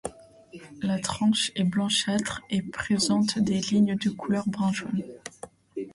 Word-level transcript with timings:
La 0.81 0.97
tranche 0.97 1.51
est 1.55 1.63
blanchâtre 1.63 2.41
et 2.49 2.63
présente 2.63 3.37
des 3.37 3.59
lignes 3.61 3.97
de 3.97 4.09
couleur 4.09 4.47
brun-jaune. 4.49 5.03